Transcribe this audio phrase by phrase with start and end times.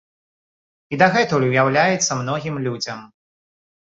[0.95, 2.99] І дагэтуль уяўляецца многім людзям.